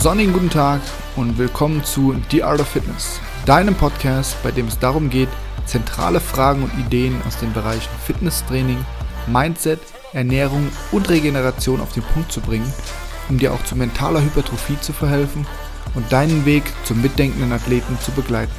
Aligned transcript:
sonnigen 0.00 0.32
guten 0.32 0.48
Tag 0.48 0.80
und 1.14 1.36
willkommen 1.36 1.84
zu 1.84 2.16
The 2.30 2.42
Art 2.42 2.58
of 2.58 2.68
Fitness, 2.68 3.20
deinem 3.44 3.74
Podcast, 3.74 4.42
bei 4.42 4.50
dem 4.50 4.66
es 4.66 4.78
darum 4.78 5.10
geht, 5.10 5.28
zentrale 5.66 6.20
Fragen 6.20 6.62
und 6.62 6.72
Ideen 6.78 7.20
aus 7.28 7.38
den 7.38 7.52
Bereichen 7.52 7.90
Fitnesstraining, 8.06 8.82
Mindset, 9.26 9.78
Ernährung 10.14 10.66
und 10.90 11.10
Regeneration 11.10 11.82
auf 11.82 11.92
den 11.92 12.02
Punkt 12.02 12.32
zu 12.32 12.40
bringen, 12.40 12.72
um 13.28 13.36
dir 13.36 13.52
auch 13.52 13.62
zu 13.64 13.76
mentaler 13.76 14.22
Hypertrophie 14.22 14.80
zu 14.80 14.94
verhelfen 14.94 15.46
und 15.94 16.10
deinen 16.10 16.46
Weg 16.46 16.62
zum 16.84 17.02
mitdenkenden 17.02 17.52
Athleten 17.52 17.98
zu 18.00 18.10
begleiten. 18.12 18.52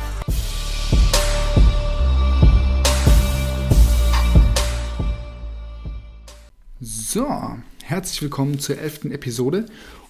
So, 6.79 7.27
herzlich 7.81 8.21
willkommen 8.21 8.59
zur 8.59 8.77
elften 8.77 9.11
Episode 9.11 9.65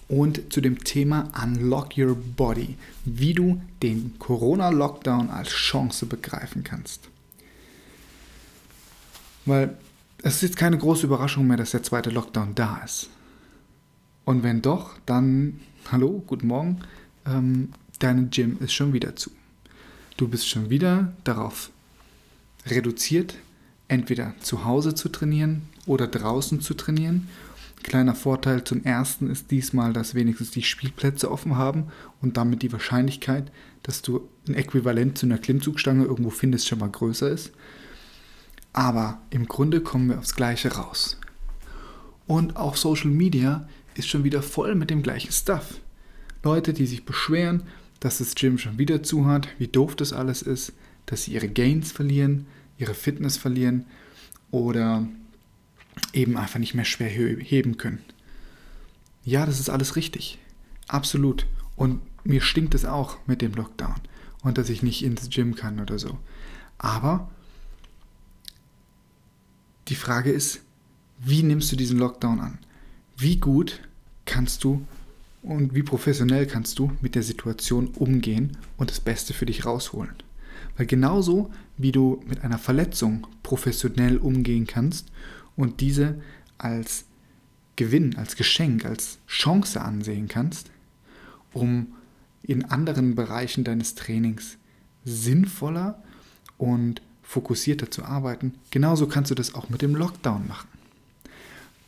und 0.08 0.52
zu 0.52 0.60
dem 0.60 0.82
Thema 0.84 1.30
Unlock 1.42 1.96
Your 1.96 2.14
Body, 2.14 2.76
wie 3.04 3.32
du 3.32 3.60
den 3.82 4.18
Corona-Lockdown 4.18 5.30
als 5.30 5.48
Chance 5.48 6.06
begreifen 6.06 6.64
kannst. 6.64 7.08
Weil 9.44 9.76
es 10.22 10.36
ist 10.36 10.42
jetzt 10.42 10.56
keine 10.56 10.78
große 10.78 11.06
Überraschung 11.06 11.46
mehr, 11.46 11.56
dass 11.56 11.72
der 11.72 11.82
zweite 11.82 12.10
Lockdown 12.10 12.54
da 12.54 12.82
ist. 12.84 13.08
Und 14.24 14.42
wenn 14.42 14.62
doch, 14.62 14.96
dann, 15.04 15.60
hallo, 15.90 16.22
guten 16.26 16.46
Morgen, 16.46 16.80
ähm, 17.26 17.70
dein 17.98 18.30
Gym 18.30 18.58
ist 18.60 18.72
schon 18.72 18.92
wieder 18.92 19.16
zu. 19.16 19.30
Du 20.16 20.28
bist 20.28 20.48
schon 20.48 20.70
wieder 20.70 21.12
darauf 21.24 21.70
reduziert, 22.66 23.36
entweder 23.88 24.34
zu 24.40 24.64
Hause 24.64 24.94
zu 24.94 25.08
trainieren 25.08 25.62
oder 25.86 26.06
draußen 26.06 26.60
zu 26.60 26.74
trainieren. 26.74 27.28
Kleiner 27.82 28.14
Vorteil 28.14 28.64
zum 28.64 28.84
ersten 28.84 29.30
ist 29.30 29.50
diesmal, 29.50 29.92
dass 29.92 30.14
wenigstens 30.14 30.50
die 30.50 30.62
Spielplätze 30.62 31.30
offen 31.30 31.56
haben 31.56 31.88
und 32.20 32.36
damit 32.36 32.62
die 32.62 32.72
Wahrscheinlichkeit, 32.72 33.50
dass 33.82 34.02
du 34.02 34.28
ein 34.48 34.54
Äquivalent 34.54 35.18
zu 35.18 35.26
einer 35.26 35.38
Klimmzugstange 35.38 36.04
irgendwo 36.04 36.30
findest, 36.30 36.68
schon 36.68 36.78
mal 36.78 36.90
größer 36.90 37.30
ist. 37.30 37.52
Aber 38.72 39.20
im 39.30 39.46
Grunde 39.46 39.80
kommen 39.80 40.08
wir 40.08 40.18
aufs 40.18 40.34
Gleiche 40.34 40.72
raus. 40.72 41.18
Und 42.26 42.56
auch 42.56 42.76
Social 42.76 43.10
Media 43.10 43.68
ist 43.94 44.08
schon 44.08 44.24
wieder 44.24 44.42
voll 44.42 44.74
mit 44.74 44.90
dem 44.90 45.02
gleichen 45.02 45.32
Stuff. 45.32 45.80
Leute, 46.42 46.72
die 46.72 46.86
sich 46.86 47.04
beschweren, 47.04 47.64
dass 48.00 48.18
das 48.18 48.34
Gym 48.34 48.58
schon 48.58 48.78
wieder 48.78 49.02
zu 49.02 49.26
hat, 49.26 49.48
wie 49.58 49.68
doof 49.68 49.96
das 49.96 50.12
alles 50.12 50.42
ist, 50.42 50.72
dass 51.06 51.24
sie 51.24 51.32
ihre 51.32 51.48
Gains 51.48 51.92
verlieren, 51.92 52.46
ihre 52.78 52.94
Fitness 52.94 53.36
verlieren 53.36 53.84
oder 54.50 55.06
eben 56.12 56.36
einfach 56.36 56.58
nicht 56.58 56.74
mehr 56.74 56.84
schwer 56.84 57.08
heben 57.08 57.76
können. 57.76 58.02
Ja, 59.24 59.46
das 59.46 59.60
ist 59.60 59.70
alles 59.70 59.96
richtig. 59.96 60.38
Absolut. 60.88 61.46
Und 61.76 62.00
mir 62.24 62.40
stinkt 62.40 62.74
es 62.74 62.84
auch 62.84 63.18
mit 63.26 63.42
dem 63.42 63.52
Lockdown 63.54 63.96
und 64.42 64.58
dass 64.58 64.68
ich 64.68 64.82
nicht 64.82 65.04
ins 65.04 65.30
Gym 65.30 65.54
kann 65.54 65.80
oder 65.80 65.98
so. 65.98 66.18
Aber 66.78 67.30
die 69.88 69.94
Frage 69.94 70.30
ist, 70.30 70.60
wie 71.18 71.42
nimmst 71.42 71.70
du 71.72 71.76
diesen 71.76 71.98
Lockdown 71.98 72.40
an? 72.40 72.58
Wie 73.16 73.36
gut 73.36 73.80
kannst 74.24 74.64
du 74.64 74.84
und 75.42 75.74
wie 75.74 75.82
professionell 75.82 76.46
kannst 76.46 76.78
du 76.78 76.92
mit 77.00 77.14
der 77.14 77.22
Situation 77.22 77.88
umgehen 77.88 78.56
und 78.76 78.90
das 78.90 79.00
Beste 79.00 79.34
für 79.34 79.46
dich 79.46 79.64
rausholen? 79.64 80.14
Weil 80.76 80.86
genauso 80.86 81.50
wie 81.76 81.92
du 81.92 82.22
mit 82.26 82.42
einer 82.42 82.58
Verletzung 82.58 83.26
professionell 83.42 84.16
umgehen 84.16 84.66
kannst 84.66 85.10
und 85.56 85.80
diese 85.80 86.20
als 86.58 87.04
Gewinn, 87.76 88.16
als 88.16 88.36
Geschenk, 88.36 88.84
als 88.84 89.18
Chance 89.26 89.80
ansehen 89.80 90.28
kannst, 90.28 90.70
um 91.52 91.94
in 92.42 92.64
anderen 92.64 93.14
Bereichen 93.14 93.64
deines 93.64 93.94
Trainings 93.94 94.58
sinnvoller 95.04 96.02
und 96.58 97.02
fokussierter 97.22 97.90
zu 97.90 98.04
arbeiten, 98.04 98.54
genauso 98.70 99.06
kannst 99.06 99.30
du 99.30 99.34
das 99.34 99.54
auch 99.54 99.68
mit 99.68 99.82
dem 99.82 99.94
Lockdown 99.94 100.46
machen. 100.46 100.68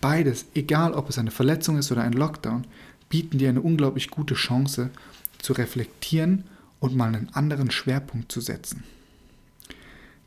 Beides, 0.01 0.47
egal 0.55 0.93
ob 0.93 1.09
es 1.09 1.19
eine 1.19 1.31
Verletzung 1.31 1.79
ist 1.79 1.91
oder 1.93 2.03
ein 2.03 2.13
Lockdown, 2.13 2.67
bieten 3.09 3.39
dir 3.39 3.49
eine 3.49 3.63
unglaublich 3.63 4.11
gute 4.11 4.35
Chance 4.35 4.91
zu 5.39 5.53
reflektieren 5.53 6.45
und 6.81 6.97
mal 6.97 7.15
einen 7.15 7.29
anderen 7.35 7.71
Schwerpunkt 7.71 8.31
zu 8.31 8.41
setzen. 8.41 8.85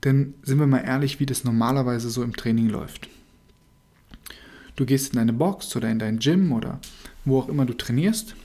Denn 0.04 0.36
sind 0.44 0.60
wir 0.60 0.68
mal 0.68 0.84
ehrlich, 0.84 1.20
wie 1.20 1.26
das 1.26 1.44
normalerweise 1.44 2.10
so 2.10 2.24
im 2.24 2.36
Training 2.36 2.70
läuft. 2.70 3.10
Du 4.78 4.86
gehst 4.86 5.12
in 5.12 5.18
deine 5.18 5.34
Box 5.34 5.76
oder 5.76 5.90
in 5.90 6.00
dein 6.00 6.20
Gym 6.20 6.54
oder 6.54 6.80
wo 7.26 7.40
auch 7.40 7.50
immer 7.50 7.66
du 7.66 7.74
trainierst, 7.74 8.36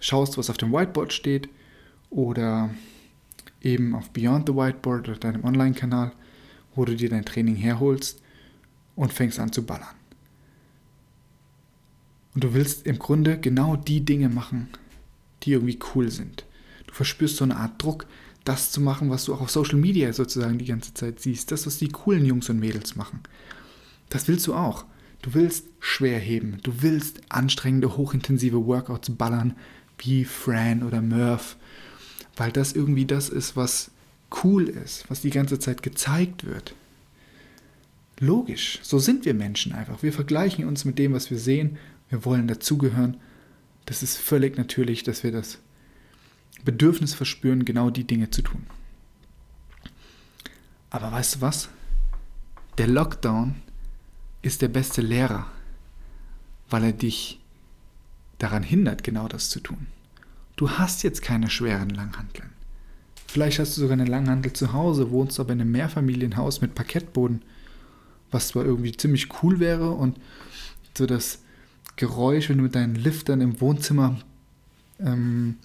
schaust, 0.00 0.36
was 0.38 0.50
auf 0.50 0.56
dem 0.56 0.72
Whiteboard 0.72 1.12
steht 1.12 1.48
oder 2.10 2.70
eben 3.60 3.94
auf 3.94 4.10
Beyond 4.10 4.48
the 4.48 4.54
Whiteboard 4.54 5.08
oder 5.10 5.18
deinem 5.18 5.44
Online-Kanal, 5.44 6.12
wo 6.74 6.86
du 6.86 6.96
dir 6.96 7.10
dein 7.10 7.24
Training 7.24 7.54
herholst 7.54 8.20
und 8.96 9.12
fängst 9.12 9.38
an 9.38 9.52
zu 9.52 9.64
ballern. 9.64 9.94
Und 12.34 12.42
du 12.42 12.54
willst 12.54 12.86
im 12.86 12.98
Grunde 12.98 13.38
genau 13.38 13.76
die 13.76 14.04
Dinge 14.04 14.30
machen, 14.30 14.68
die 15.42 15.52
irgendwie 15.52 15.78
cool 15.94 16.10
sind. 16.10 16.46
Du 16.86 16.94
verspürst 16.94 17.36
so 17.36 17.44
eine 17.44 17.56
Art 17.56 17.80
Druck, 17.80 18.06
das 18.44 18.72
zu 18.72 18.80
machen, 18.80 19.10
was 19.10 19.26
du 19.26 19.34
auch 19.34 19.42
auf 19.42 19.50
Social 19.50 19.78
Media 19.78 20.12
sozusagen 20.14 20.58
die 20.58 20.64
ganze 20.64 20.94
Zeit 20.94 21.20
siehst. 21.20 21.52
Das, 21.52 21.66
was 21.66 21.78
die 21.78 21.88
coolen 21.88 22.24
Jungs 22.24 22.48
und 22.48 22.58
Mädels 22.58 22.96
machen. 22.96 23.20
Das 24.08 24.28
willst 24.28 24.46
du 24.46 24.54
auch. 24.54 24.86
Du 25.24 25.32
willst 25.32 25.68
schwer 25.80 26.18
heben. 26.18 26.58
Du 26.64 26.82
willst 26.82 27.22
anstrengende, 27.30 27.96
hochintensive 27.96 28.66
Workouts 28.66 29.08
ballern, 29.08 29.56
wie 29.96 30.26
Fran 30.26 30.82
oder 30.82 31.00
Murph. 31.00 31.56
Weil 32.36 32.52
das 32.52 32.74
irgendwie 32.74 33.06
das 33.06 33.30
ist, 33.30 33.56
was 33.56 33.90
cool 34.44 34.68
ist, 34.68 35.08
was 35.08 35.22
die 35.22 35.30
ganze 35.30 35.58
Zeit 35.58 35.82
gezeigt 35.82 36.44
wird. 36.44 36.74
Logisch, 38.20 38.80
so 38.82 38.98
sind 38.98 39.24
wir 39.24 39.32
Menschen 39.32 39.72
einfach. 39.72 40.02
Wir 40.02 40.12
vergleichen 40.12 40.66
uns 40.66 40.84
mit 40.84 40.98
dem, 40.98 41.14
was 41.14 41.30
wir 41.30 41.38
sehen. 41.38 41.78
Wir 42.10 42.26
wollen 42.26 42.46
dazugehören. 42.46 43.16
Das 43.86 44.02
ist 44.02 44.18
völlig 44.18 44.58
natürlich, 44.58 45.04
dass 45.04 45.22
wir 45.22 45.32
das 45.32 45.58
Bedürfnis 46.66 47.14
verspüren, 47.14 47.64
genau 47.64 47.88
die 47.88 48.04
Dinge 48.04 48.28
zu 48.28 48.42
tun. 48.42 48.66
Aber 50.90 51.10
weißt 51.12 51.36
du 51.36 51.40
was? 51.40 51.70
Der 52.76 52.88
Lockdown 52.88 53.54
ist 54.44 54.62
der 54.62 54.68
beste 54.68 55.00
Lehrer, 55.00 55.46
weil 56.68 56.84
er 56.84 56.92
dich 56.92 57.40
daran 58.38 58.62
hindert, 58.62 59.02
genau 59.02 59.28
das 59.28 59.50
zu 59.50 59.60
tun. 59.60 59.86
Du 60.56 60.70
hast 60.70 61.02
jetzt 61.02 61.22
keine 61.22 61.50
schweren 61.50 61.90
Langhanteln. 61.90 62.50
Vielleicht 63.26 63.58
hast 63.58 63.76
du 63.76 63.80
sogar 63.80 63.94
eine 63.94 64.04
Langhantel 64.04 64.52
zu 64.52 64.72
Hause, 64.72 65.10
wohnst 65.10 65.40
aber 65.40 65.52
in 65.52 65.60
einem 65.60 65.72
Mehrfamilienhaus 65.72 66.60
mit 66.60 66.74
Parkettboden, 66.74 67.42
was 68.30 68.48
zwar 68.48 68.64
irgendwie 68.64 68.92
ziemlich 68.92 69.28
cool 69.42 69.60
wäre 69.60 69.90
und 69.90 70.18
so 70.96 71.06
das 71.06 71.40
Geräusch, 71.96 72.48
wenn 72.48 72.58
du 72.58 72.64
mit 72.64 72.74
deinen 72.74 72.94
Liftern 72.94 73.40
im 73.40 73.60
Wohnzimmer 73.60 74.18
ähm, 75.00 75.56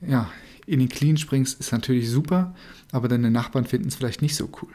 ja, 0.00 0.30
in 0.66 0.78
den 0.78 0.88
Clean 0.88 1.16
springst, 1.16 1.60
ist 1.60 1.72
natürlich 1.72 2.10
super, 2.10 2.54
aber 2.92 3.08
deine 3.08 3.30
Nachbarn 3.30 3.66
finden 3.66 3.88
es 3.88 3.96
vielleicht 3.96 4.22
nicht 4.22 4.36
so 4.36 4.48
cool. 4.62 4.72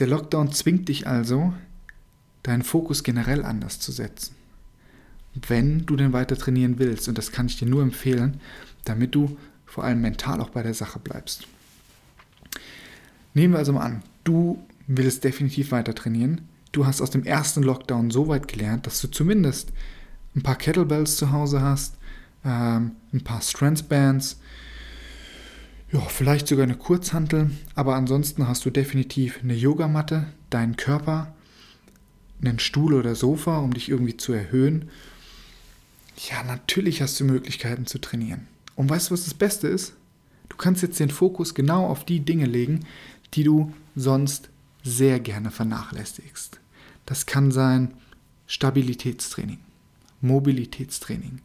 Der 0.00 0.06
Lockdown 0.06 0.50
zwingt 0.50 0.88
dich 0.88 1.06
also, 1.06 1.52
deinen 2.42 2.62
Fokus 2.62 3.04
generell 3.04 3.44
anders 3.44 3.80
zu 3.80 3.92
setzen. 3.92 4.34
Wenn 5.46 5.84
du 5.84 5.94
denn 5.94 6.14
weiter 6.14 6.36
trainieren 6.36 6.78
willst, 6.78 7.06
und 7.06 7.18
das 7.18 7.32
kann 7.32 7.46
ich 7.46 7.58
dir 7.58 7.68
nur 7.68 7.82
empfehlen, 7.82 8.40
damit 8.84 9.14
du 9.14 9.36
vor 9.66 9.84
allem 9.84 10.00
mental 10.00 10.40
auch 10.40 10.48
bei 10.48 10.62
der 10.62 10.74
Sache 10.74 10.98
bleibst. 10.98 11.46
Nehmen 13.34 13.52
wir 13.54 13.58
also 13.58 13.74
mal 13.74 13.84
an, 13.84 14.02
du 14.24 14.58
willst 14.86 15.22
definitiv 15.22 15.70
weiter 15.70 15.94
trainieren. 15.94 16.40
Du 16.72 16.86
hast 16.86 17.00
aus 17.00 17.10
dem 17.10 17.24
ersten 17.24 17.62
Lockdown 17.62 18.10
so 18.10 18.26
weit 18.26 18.48
gelernt, 18.48 18.86
dass 18.86 19.00
du 19.00 19.08
zumindest 19.08 19.70
ein 20.34 20.42
paar 20.42 20.56
Kettlebells 20.56 21.16
zu 21.16 21.30
Hause 21.30 21.60
hast, 21.60 21.96
ähm, 22.44 22.92
ein 23.12 23.22
paar 23.22 23.42
Strength 23.42 23.88
Bands, 23.88 24.40
ja, 25.92 26.00
vielleicht 26.00 26.46
sogar 26.46 26.64
eine 26.64 26.76
Kurzhantel, 26.76 27.50
aber 27.74 27.96
ansonsten 27.96 28.46
hast 28.46 28.64
du 28.64 28.70
definitiv 28.70 29.40
eine 29.42 29.54
Yogamatte, 29.54 30.26
deinen 30.48 30.76
Körper, 30.76 31.34
einen 32.42 32.58
Stuhl 32.58 32.94
oder 32.94 33.14
Sofa, 33.14 33.58
um 33.58 33.74
dich 33.74 33.88
irgendwie 33.88 34.16
zu 34.16 34.32
erhöhen. 34.32 34.88
Ja, 36.28 36.42
natürlich 36.44 37.02
hast 37.02 37.18
du 37.18 37.24
Möglichkeiten 37.24 37.86
zu 37.86 38.00
trainieren. 38.00 38.46
Und 38.76 38.88
weißt 38.88 39.10
du, 39.10 39.14
was 39.14 39.24
das 39.24 39.34
Beste 39.34 39.68
ist? 39.68 39.94
Du 40.48 40.56
kannst 40.56 40.82
jetzt 40.82 41.00
den 41.00 41.10
Fokus 41.10 41.54
genau 41.54 41.86
auf 41.86 42.04
die 42.04 42.20
Dinge 42.20 42.46
legen, 42.46 42.80
die 43.34 43.44
du 43.44 43.72
sonst 43.96 44.48
sehr 44.82 45.20
gerne 45.20 45.50
vernachlässigst. 45.50 46.60
Das 47.04 47.26
kann 47.26 47.50
sein 47.50 47.94
Stabilitätstraining, 48.46 49.58
Mobilitätstraining, 50.20 51.40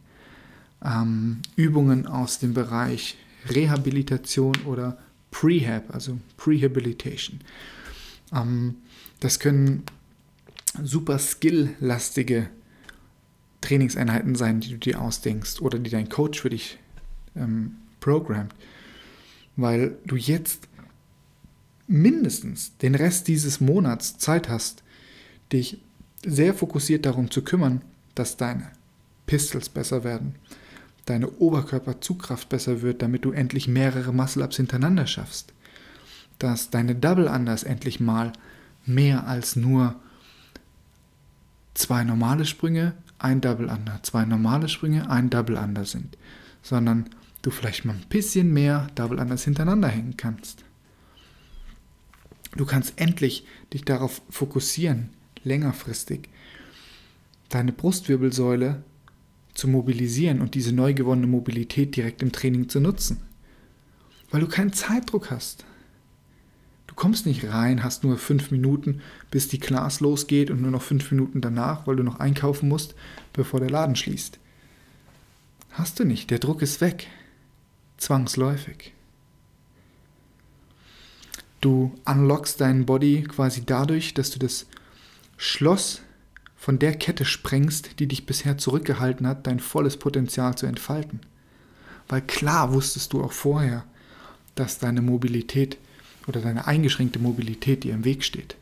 ähm, 0.84 1.38
Übungen 1.56 2.06
aus 2.06 2.38
dem 2.38 2.54
Bereich 2.54 3.16
Rehabilitation 3.48 4.56
oder 4.64 4.98
Prehab, 5.30 5.92
also 5.94 6.18
Prehabilitation. 6.36 7.40
Ähm, 8.32 8.76
das 9.20 9.38
können 9.38 9.84
super 10.82 11.18
skill-lastige 11.18 12.48
Trainingseinheiten 13.60 14.34
sein, 14.34 14.60
die 14.60 14.70
du 14.70 14.78
dir 14.78 15.00
ausdenkst 15.00 15.60
oder 15.60 15.78
die 15.78 15.90
dein 15.90 16.08
Coach 16.08 16.40
für 16.40 16.50
dich 16.50 16.78
ähm, 17.34 17.76
programmt, 18.00 18.54
weil 19.56 19.96
du 20.04 20.16
jetzt 20.16 20.68
mindestens 21.88 22.76
den 22.78 22.94
Rest 22.94 23.28
dieses 23.28 23.60
Monats 23.60 24.18
Zeit 24.18 24.48
hast, 24.48 24.82
dich 25.52 25.80
sehr 26.24 26.54
fokussiert 26.54 27.06
darum 27.06 27.30
zu 27.30 27.42
kümmern, 27.42 27.82
dass 28.14 28.36
deine 28.36 28.70
Pistols 29.26 29.68
besser 29.68 30.04
werden, 30.04 30.34
deine 31.06 31.30
Oberkörperzugkraft 31.30 32.48
besser 32.48 32.82
wird, 32.82 33.00
damit 33.00 33.24
du 33.24 33.32
endlich 33.32 33.68
mehrere 33.68 34.12
Muscle-Ups 34.12 34.56
hintereinander 34.56 35.06
schaffst, 35.06 35.52
dass 36.38 36.70
deine 36.70 36.94
Double 36.94 37.28
Unders 37.28 37.62
endlich 37.62 38.00
mal 38.00 38.32
mehr 38.84 39.26
als 39.26 39.56
nur 39.56 39.96
zwei 41.74 42.04
normale 42.04 42.44
Sprünge, 42.44 42.94
ein 43.18 43.40
Double 43.40 43.68
Under, 43.68 44.00
zwei 44.02 44.24
normale 44.24 44.68
Sprünge, 44.68 45.08
ein 45.08 45.30
Double 45.30 45.56
Under 45.56 45.84
sind, 45.84 46.18
sondern 46.62 47.08
du 47.42 47.50
vielleicht 47.50 47.84
mal 47.84 47.94
ein 47.94 48.04
bisschen 48.08 48.52
mehr 48.52 48.88
Double 48.94 49.18
Unders 49.18 49.44
hintereinander 49.44 49.88
hängen 49.88 50.16
kannst. 50.16 50.64
Du 52.56 52.64
kannst 52.64 52.94
endlich 52.96 53.46
dich 53.72 53.84
darauf 53.84 54.22
fokussieren, 54.30 55.10
längerfristig 55.44 56.28
deine 57.48 57.72
Brustwirbelsäule 57.72 58.82
zu 59.56 59.68
mobilisieren 59.68 60.40
und 60.40 60.54
diese 60.54 60.72
neu 60.72 60.94
gewonnene 60.94 61.26
Mobilität 61.26 61.96
direkt 61.96 62.22
im 62.22 62.32
Training 62.32 62.68
zu 62.68 62.80
nutzen. 62.80 63.22
Weil 64.30 64.40
du 64.40 64.48
keinen 64.48 64.72
Zeitdruck 64.72 65.30
hast. 65.30 65.64
Du 66.86 66.94
kommst 66.94 67.26
nicht 67.26 67.44
rein, 67.48 67.82
hast 67.82 68.04
nur 68.04 68.18
fünf 68.18 68.50
Minuten, 68.50 69.00
bis 69.30 69.48
die 69.48 69.58
Class 69.58 70.00
losgeht 70.00 70.50
und 70.50 70.62
nur 70.62 70.70
noch 70.70 70.82
fünf 70.82 71.10
Minuten 71.10 71.40
danach, 71.40 71.86
weil 71.86 71.96
du 71.96 72.02
noch 72.02 72.20
einkaufen 72.20 72.68
musst, 72.68 72.94
bevor 73.32 73.60
der 73.60 73.70
Laden 73.70 73.96
schließt. 73.96 74.38
Hast 75.72 75.98
du 75.98 76.04
nicht, 76.04 76.30
der 76.30 76.38
Druck 76.38 76.62
ist 76.62 76.80
weg. 76.80 77.08
Zwangsläufig. 77.98 78.92
Du 81.60 81.94
unlockst 82.04 82.60
deinen 82.60 82.86
Body 82.86 83.24
quasi 83.24 83.64
dadurch, 83.64 84.14
dass 84.14 84.30
du 84.30 84.38
das 84.38 84.66
Schloss 85.36 86.02
von 86.66 86.80
der 86.80 86.96
Kette 86.96 87.24
sprengst, 87.24 88.00
die 88.00 88.08
dich 88.08 88.26
bisher 88.26 88.58
zurückgehalten 88.58 89.24
hat, 89.28 89.46
dein 89.46 89.60
volles 89.60 89.96
Potenzial 89.98 90.56
zu 90.56 90.66
entfalten. 90.66 91.20
Weil 92.08 92.22
klar 92.22 92.74
wusstest 92.74 93.12
du 93.12 93.22
auch 93.22 93.30
vorher, 93.30 93.84
dass 94.56 94.80
deine 94.80 95.00
Mobilität 95.00 95.78
oder 96.26 96.40
deine 96.40 96.66
eingeschränkte 96.66 97.20
Mobilität 97.20 97.84
dir 97.84 97.94
im 97.94 98.04
Weg 98.04 98.24
steht. 98.24 98.56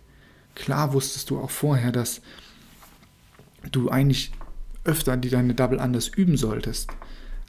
Klar 0.54 0.92
wusstest 0.92 1.30
du 1.30 1.38
auch 1.38 1.48
vorher, 1.48 1.92
dass 1.92 2.20
du 3.72 3.88
eigentlich 3.88 4.32
öfter 4.84 5.16
die 5.16 5.30
deine 5.30 5.54
Double 5.54 5.80
anders 5.80 6.08
üben 6.08 6.36
solltest. 6.36 6.90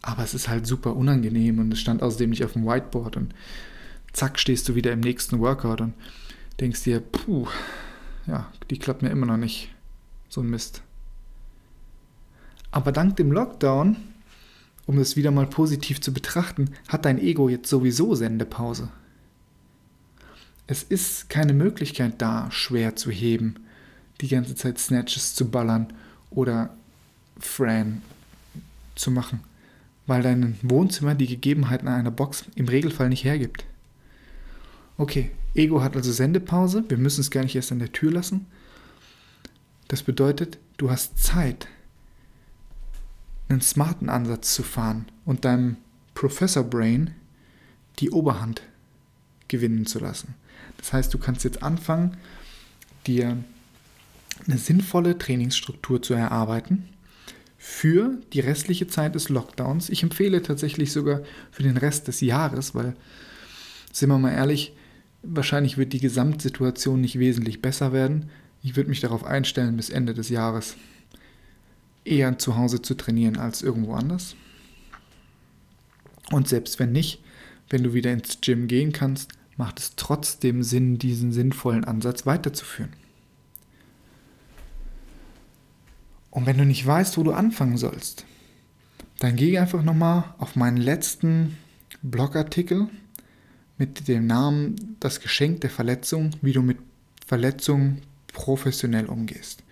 Aber 0.01 0.23
es 0.23 0.33
ist 0.33 0.47
halt 0.47 0.65
super 0.65 0.95
unangenehm 0.95 1.59
und 1.59 1.73
es 1.73 1.81
stand 1.81 2.01
außerdem 2.01 2.29
nicht 2.29 2.45
auf 2.45 2.53
dem 2.53 2.65
Whiteboard 2.65 3.17
und 3.17 3.35
zack 4.13 4.39
stehst 4.39 4.69
du 4.69 4.75
wieder 4.75 4.93
im 4.93 5.01
nächsten 5.01 5.37
Workout 5.41 5.81
und 5.81 5.95
denkst 6.61 6.83
dir, 6.83 7.01
puh, 7.01 7.45
ja, 8.25 8.49
die 8.69 8.79
klappt 8.79 9.01
mir 9.01 9.09
immer 9.09 9.25
noch 9.25 9.35
nicht. 9.35 9.74
So 10.35 10.41
ein 10.41 10.49
Mist. 10.49 10.81
Aber 12.69 12.91
dank 12.91 13.15
dem 13.15 13.31
Lockdown, 13.31 13.95
um 14.85 14.97
es 14.97 15.15
wieder 15.15 15.31
mal 15.31 15.47
positiv 15.47 16.01
zu 16.01 16.11
betrachten, 16.11 16.71
hat 16.89 17.05
dein 17.05 17.19
Ego 17.19 17.47
jetzt 17.47 17.69
sowieso 17.69 18.15
Sendepause. 18.15 18.89
Es 20.67 20.83
ist 20.83 21.29
keine 21.29 21.53
Möglichkeit 21.53 22.15
da, 22.17 22.51
schwer 22.51 22.97
zu 22.97 23.11
heben, 23.11 23.55
die 24.19 24.27
ganze 24.27 24.55
Zeit 24.55 24.77
Snatches 24.77 25.35
zu 25.35 25.49
ballern 25.49 25.93
oder 26.31 26.75
Fran 27.39 28.01
zu 28.95 29.11
machen, 29.11 29.39
weil 30.05 30.21
dein 30.21 30.59
Wohnzimmer 30.63 31.15
die 31.15 31.27
Gegebenheiten 31.27 31.87
einer 31.87 32.11
Box 32.11 32.43
im 32.55 32.67
Regelfall 32.67 33.07
nicht 33.07 33.23
hergibt. 33.23 33.63
Okay, 34.97 35.31
Ego 35.53 35.81
hat 35.81 35.95
also 35.95 36.11
Sendepause, 36.11 36.83
wir 36.89 36.97
müssen 36.97 37.21
es 37.21 37.31
gar 37.31 37.43
nicht 37.43 37.55
erst 37.55 37.71
an 37.71 37.79
der 37.79 37.93
Tür 37.93 38.11
lassen. 38.11 38.47
Das 39.87 40.03
bedeutet, 40.03 40.57
du 40.77 40.89
hast 40.89 41.17
Zeit, 41.17 41.67
einen 43.47 43.61
smarten 43.61 44.09
Ansatz 44.09 44.55
zu 44.55 44.63
fahren 44.63 45.05
und 45.25 45.45
deinem 45.45 45.77
Professor 46.15 46.63
Brain 46.63 47.11
die 47.99 48.09
Oberhand 48.09 48.63
gewinnen 49.47 49.85
zu 49.85 49.99
lassen. 49.99 50.33
Das 50.77 50.93
heißt, 50.93 51.13
du 51.13 51.17
kannst 51.17 51.43
jetzt 51.43 51.61
anfangen, 51.61 52.17
dir 53.05 53.37
eine 54.47 54.57
sinnvolle 54.57 55.17
Trainingsstruktur 55.17 56.01
zu 56.01 56.13
erarbeiten 56.13 56.89
für 57.57 58.17
die 58.33 58.41
restliche 58.41 58.87
Zeit 58.87 59.15
des 59.15 59.29
Lockdowns. 59.29 59.89
Ich 59.89 60.03
empfehle 60.03 60.41
tatsächlich 60.41 60.91
sogar 60.91 61.21
für 61.51 61.63
den 61.63 61.77
Rest 61.77 62.07
des 62.07 62.21
Jahres, 62.21 62.75
weil, 62.75 62.95
sind 63.91 64.09
wir 64.09 64.19
mal 64.19 64.33
ehrlich, 64.33 64.73
wahrscheinlich 65.23 65.77
wird 65.77 65.93
die 65.93 65.99
Gesamtsituation 65.99 67.01
nicht 67.01 67.17
wesentlich 67.17 67.61
besser 67.61 67.93
werden. 67.93 68.29
Ich 68.65 68.75
würde 68.75 68.89
mich 68.89 68.99
darauf 68.99 69.23
einstellen, 69.23 69.77
bis 69.77 69.91
Ende 69.91 70.15
des 70.15 70.29
Jahres 70.29 70.75
eher 72.03 72.39
zu 72.39 72.57
Hause 72.57 72.81
zu 72.81 72.95
trainieren 72.95 73.37
als 73.37 73.61
irgendwo 73.61 73.93
anders. 73.93 74.35
Und 76.31 76.47
selbst 76.47 76.79
wenn 76.79 76.91
nicht, 76.91 77.21
wenn 77.69 77.83
du 77.83 77.93
wieder 77.93 78.11
ins 78.11 78.41
Gym 78.41 78.67
gehen 78.67 78.91
kannst, 78.91 79.33
macht 79.55 79.79
es 79.79 79.95
trotzdem 79.97 80.63
Sinn, 80.63 80.97
diesen 80.97 81.31
sinnvollen 81.31 81.83
Ansatz 81.83 82.25
weiterzuführen. 82.25 82.91
Und 86.31 86.47
wenn 86.47 86.57
du 86.57 86.65
nicht 86.65 86.83
weißt, 86.83 87.19
wo 87.19 87.23
du 87.23 87.33
anfangen 87.33 87.77
sollst, 87.77 88.25
dann 89.19 89.35
geh 89.35 89.59
einfach 89.59 89.83
nochmal 89.83 90.33
auf 90.39 90.55
meinen 90.55 90.77
letzten 90.77 91.55
Blogartikel 92.01 92.87
mit 93.77 94.07
dem 94.07 94.25
Namen 94.25 94.97
Das 94.99 95.19
Geschenk 95.19 95.61
der 95.61 95.69
Verletzung, 95.69 96.31
wie 96.41 96.53
du 96.53 96.63
mit 96.63 96.79
Verletzungen 97.27 98.01
professionell 98.35 99.05
umgehst. 99.05 99.63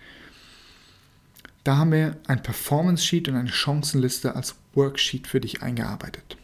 Da 1.62 1.76
haben 1.76 1.92
wir 1.92 2.16
ein 2.26 2.42
Performance 2.42 3.04
Sheet 3.04 3.28
und 3.28 3.36
eine 3.36 3.52
Chancenliste 3.52 4.34
als 4.34 4.56
Worksheet 4.72 5.26
für 5.26 5.40
dich 5.40 5.62
eingearbeitet. 5.62 6.36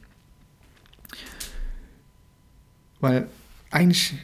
Weil 3.01 3.29
eigentlich 3.71 4.15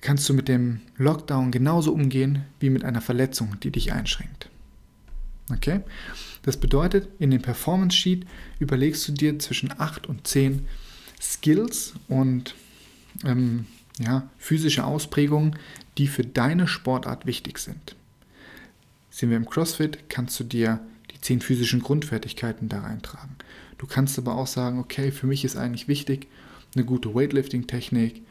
kannst 0.00 0.28
du 0.28 0.34
mit 0.34 0.48
dem 0.48 0.80
Lockdown 0.96 1.50
genauso 1.50 1.92
umgehen 1.92 2.44
wie 2.60 2.70
mit 2.70 2.84
einer 2.84 3.00
Verletzung, 3.00 3.58
die 3.60 3.70
dich 3.70 3.92
einschränkt. 3.92 4.48
Okay? 5.52 5.80
Das 6.42 6.56
bedeutet, 6.56 7.08
in 7.18 7.30
dem 7.30 7.42
Performance 7.42 7.96
Sheet 7.96 8.26
überlegst 8.60 9.06
du 9.08 9.12
dir 9.12 9.38
zwischen 9.38 9.72
8 9.78 10.06
und 10.06 10.26
10 10.26 10.66
Skills 11.20 11.94
und 12.08 12.54
ähm, 13.24 13.66
ja, 13.98 14.28
physische 14.38 14.84
Ausprägungen, 14.84 15.56
die 15.98 16.08
für 16.08 16.24
deine 16.24 16.66
Sportart 16.66 17.26
wichtig 17.26 17.58
sind. 17.58 17.96
Sind 19.10 19.30
wir 19.30 19.36
im 19.36 19.48
CrossFit, 19.48 20.08
kannst 20.08 20.38
du 20.40 20.44
dir 20.44 20.80
die 21.12 21.20
10 21.20 21.40
physischen 21.40 21.80
Grundfertigkeiten 21.80 22.68
da 22.68 22.80
reintragen. 22.80 23.36
Du 23.78 23.86
kannst 23.86 24.18
aber 24.18 24.36
auch 24.36 24.46
sagen, 24.46 24.78
okay, 24.78 25.12
für 25.12 25.26
mich 25.26 25.44
ist 25.44 25.56
eigentlich 25.56 25.88
wichtig, 25.88 26.26
eine 26.74 26.84
gute 26.84 27.14
Weightlifting-Technik, 27.14 28.22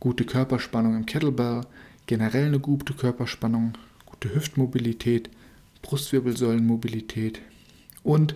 gute 0.00 0.24
Körperspannung 0.24 0.96
im 0.96 1.06
Kettlebell, 1.06 1.62
generell 2.06 2.46
eine 2.46 2.60
gute 2.60 2.94
Körperspannung, 2.94 3.74
gute 4.06 4.34
Hüftmobilität, 4.34 5.30
Brustwirbelsäulenmobilität 5.82 7.40
und 8.02 8.34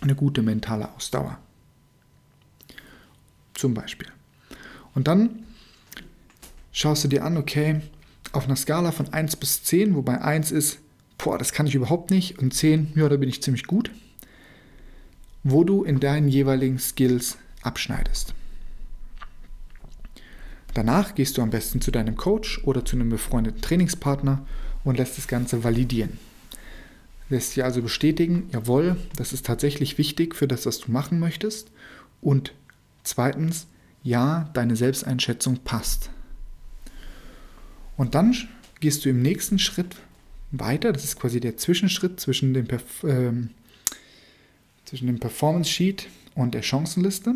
eine 0.00 0.14
gute 0.14 0.42
mentale 0.42 0.94
Ausdauer. 0.94 1.38
Zum 3.54 3.74
Beispiel. 3.74 4.08
Und 4.94 5.08
dann 5.08 5.44
schaust 6.78 7.02
du 7.02 7.08
dir 7.08 7.24
an, 7.24 7.36
okay, 7.36 7.80
auf 8.30 8.44
einer 8.44 8.54
Skala 8.54 8.92
von 8.92 9.12
1 9.12 9.34
bis 9.36 9.64
10, 9.64 9.96
wobei 9.96 10.20
1 10.20 10.52
ist, 10.52 10.78
boah, 11.18 11.36
das 11.36 11.52
kann 11.52 11.66
ich 11.66 11.74
überhaupt 11.74 12.12
nicht, 12.12 12.38
und 12.38 12.54
10, 12.54 12.92
ja, 12.94 13.08
da 13.08 13.16
bin 13.16 13.28
ich 13.28 13.42
ziemlich 13.42 13.64
gut, 13.64 13.90
wo 15.42 15.64
du 15.64 15.82
in 15.82 15.98
deinen 15.98 16.28
jeweiligen 16.28 16.78
Skills 16.78 17.36
abschneidest. 17.62 18.32
Danach 20.74 21.16
gehst 21.16 21.36
du 21.36 21.42
am 21.42 21.50
besten 21.50 21.80
zu 21.80 21.90
deinem 21.90 22.16
Coach 22.16 22.62
oder 22.62 22.84
zu 22.84 22.94
einem 22.94 23.10
befreundeten 23.10 23.60
Trainingspartner 23.60 24.46
und 24.84 24.98
lässt 24.98 25.18
das 25.18 25.26
Ganze 25.26 25.64
validieren. 25.64 26.18
Lässt 27.28 27.56
dir 27.56 27.64
also 27.64 27.82
bestätigen, 27.82 28.48
jawohl, 28.52 28.96
das 29.16 29.32
ist 29.32 29.44
tatsächlich 29.44 29.98
wichtig 29.98 30.36
für 30.36 30.46
das, 30.46 30.64
was 30.64 30.78
du 30.78 30.92
machen 30.92 31.18
möchtest. 31.18 31.72
Und 32.20 32.54
zweitens, 33.02 33.66
ja, 34.04 34.48
deine 34.52 34.76
Selbsteinschätzung 34.76 35.58
passt. 35.64 36.10
Und 37.98 38.14
dann 38.14 38.34
gehst 38.80 39.04
du 39.04 39.10
im 39.10 39.20
nächsten 39.20 39.58
Schritt 39.58 39.96
weiter, 40.52 40.92
das 40.92 41.04
ist 41.04 41.20
quasi 41.20 41.40
der 41.40 41.58
Zwischenschritt 41.58 42.18
zwischen 42.20 42.54
dem, 42.54 42.66
Perf 42.66 43.02
äh, 43.02 43.32
zwischen 44.86 45.08
dem 45.08 45.18
Performance 45.18 45.68
Sheet 45.68 46.06
und 46.34 46.54
der 46.54 46.62
Chancenliste 46.62 47.34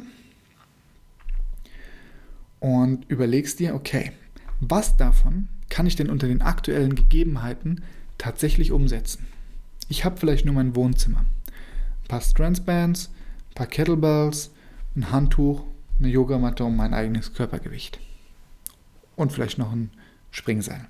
und 2.61 3.04
überlegst 3.09 3.59
dir, 3.59 3.75
okay, 3.75 4.12
was 4.61 4.97
davon 4.97 5.49
kann 5.69 5.87
ich 5.87 5.97
denn 5.97 6.09
unter 6.09 6.28
den 6.28 6.42
aktuellen 6.42 6.95
Gegebenheiten 6.95 7.83
tatsächlich 8.16 8.71
umsetzen? 8.71 9.26
Ich 9.88 10.04
habe 10.04 10.16
vielleicht 10.16 10.45
nur 10.45 10.54
mein 10.54 10.76
Wohnzimmer. 10.76 11.25
Ein 11.49 12.09
paar 12.09 12.21
Strandsbands, 12.21 13.11
ein 13.50 13.54
paar 13.54 13.66
Kettlebells, 13.66 14.52
ein 14.95 15.11
Handtuch, 15.11 15.64
eine 15.99 16.09
Yogamatte 16.09 16.64
und 16.64 16.76
mein 16.76 16.95
eigenes 16.95 17.35
Körpergewicht. 17.35 17.99
Und 19.16 19.33
vielleicht 19.33 19.59
noch 19.59 19.73
ein 19.73 19.90
Springseil. 20.33 20.89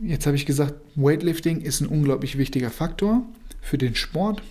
Jetzt 0.00 0.26
habe 0.26 0.36
ich 0.36 0.44
gesagt, 0.44 0.74
Weightlifting 0.96 1.62
ist 1.62 1.80
ein 1.80 1.86
unglaublich 1.86 2.36
wichtiger 2.36 2.70
Faktor 2.70 3.22
für 3.62 3.78
den 3.78 3.94
Sport. 3.94 4.42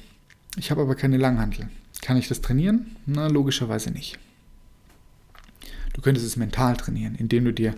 Ich 0.58 0.72
habe 0.72 0.82
aber 0.82 0.96
keine 0.96 1.18
Langhantel. 1.18 1.70
Kann 2.02 2.18
ich 2.18 2.28
das 2.28 2.42
trainieren? 2.42 2.96
Na, 3.06 3.28
logischerweise 3.28 3.92
nicht. 3.92 4.18
Du 5.94 6.02
könntest 6.02 6.26
es 6.26 6.38
mental 6.38 6.76
trainieren, 6.76 7.14
indem 7.16 7.46
du 7.46 7.54
dir 7.54 7.76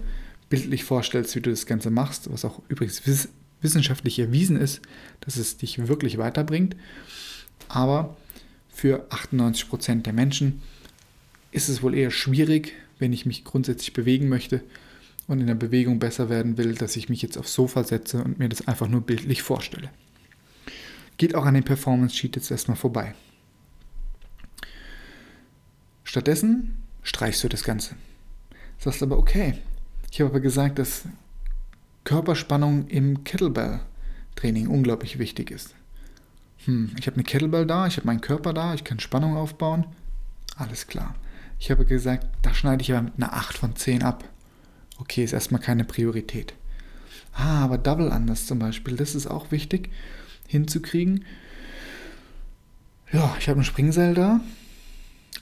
bildlich 0.47 0.85
vorstellst, 0.85 1.35
wie 1.35 1.41
du 1.41 1.49
das 1.49 1.65
Ganze 1.65 1.89
machst, 1.89 2.31
was 2.31 2.45
auch 2.45 2.61
übrigens 2.69 3.01
wissenschaftlich 3.61 4.19
erwiesen 4.19 4.55
ist, 4.55 4.81
dass 5.21 5.35
es 5.35 5.57
dich 5.57 5.87
wirklich 5.87 6.17
weiterbringt. 6.17 6.75
Aber 7.67 8.15
für 8.69 9.07
98% 9.09 10.03
der 10.03 10.13
Menschen 10.13 10.61
ist 11.51 11.67
es 11.67 11.81
wohl 11.81 11.95
eher 11.95 12.11
schwierig, 12.11 12.73
wenn 12.99 13.13
ich 13.13 13.25
mich 13.25 13.43
grundsätzlich 13.43 13.93
bewegen 13.93 14.29
möchte 14.29 14.61
und 15.27 15.39
in 15.39 15.47
der 15.47 15.55
Bewegung 15.55 15.99
besser 15.99 16.29
werden 16.29 16.57
will, 16.57 16.75
dass 16.75 16.95
ich 16.95 17.09
mich 17.09 17.21
jetzt 17.21 17.37
aufs 17.37 17.53
Sofa 17.53 17.83
setze 17.83 18.23
und 18.23 18.39
mir 18.39 18.49
das 18.49 18.67
einfach 18.67 18.87
nur 18.87 19.01
bildlich 19.01 19.41
vorstelle. 19.41 19.89
Geht 21.17 21.35
auch 21.35 21.45
an 21.45 21.53
dem 21.53 21.63
Performance 21.63 22.15
Sheet 22.15 22.35
jetzt 22.35 22.51
erstmal 22.51 22.77
vorbei. 22.77 23.15
Stattdessen 26.03 26.77
streichst 27.03 27.43
du 27.43 27.49
das 27.49 27.63
Ganze. 27.63 27.95
Sagst 28.77 29.01
aber, 29.01 29.17
okay, 29.17 29.55
ich 30.11 30.19
habe 30.21 30.29
aber 30.29 30.39
gesagt, 30.39 30.79
dass 30.79 31.03
Körperspannung 32.03 32.87
im 32.87 33.23
Kettlebell-Training 33.23 34.67
unglaublich 34.67 35.17
wichtig 35.17 35.51
ist. 35.51 35.73
Hm, 36.65 36.91
ich 36.99 37.07
habe 37.07 37.15
eine 37.15 37.23
Kettlebell 37.23 37.65
da, 37.65 37.87
ich 37.87 37.97
habe 37.97 38.07
meinen 38.07 38.21
Körper 38.21 38.53
da, 38.53 38.73
ich 38.73 38.83
kann 38.83 38.99
Spannung 38.99 39.35
aufbauen. 39.35 39.85
Alles 40.55 40.87
klar. 40.87 41.15
Ich 41.59 41.71
habe 41.71 41.85
gesagt, 41.85 42.27
da 42.41 42.53
schneide 42.53 42.81
ich 42.81 42.91
aber 42.91 43.03
mit 43.03 43.13
einer 43.17 43.33
8 43.33 43.57
von 43.57 43.75
10 43.75 44.03
ab. 44.03 44.23
Okay, 44.97 45.23
ist 45.23 45.33
erstmal 45.33 45.61
keine 45.61 45.83
Priorität. 45.83 46.53
Ah, 47.33 47.63
aber 47.63 47.77
Double 47.77 48.11
Anders 48.11 48.45
zum 48.45 48.59
Beispiel, 48.59 48.95
das 48.95 49.15
ist 49.15 49.27
auch 49.27 49.51
wichtig 49.51 49.89
hinzukriegen. 50.47 51.25
Ja, 53.11 53.35
ich 53.39 53.49
habe 53.49 53.59
ein 53.59 53.65
Springseil 53.65 54.13
da 54.13 54.39